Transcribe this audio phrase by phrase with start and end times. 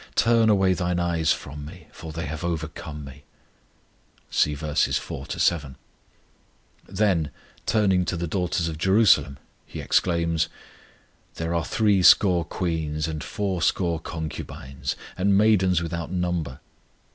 [0.15, 3.21] Turn away thine eyes from Me, For they have overcome Me.
[4.31, 4.93] (See vv.
[4.97, 5.75] 4 7.)
[6.87, 7.29] Then,
[7.67, 10.47] turning to the daughters of Jerusalem, He exclaims:
[11.35, 16.61] There are threescore queens, and fourscore concubines, And maidens without number.